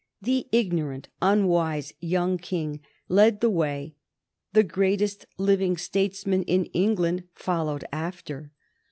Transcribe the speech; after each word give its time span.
The 0.19 0.47
ignorant, 0.51 1.09
unwise 1.21 1.93
young 1.99 2.39
King 2.39 2.79
led 3.07 3.39
the 3.39 3.51
way, 3.51 3.93
the 4.51 4.63
greatest 4.63 5.27
living 5.37 5.77
statesman 5.77 6.41
in 6.45 6.65
England 6.73 7.25
followed 7.35 7.85
after. 7.93 8.51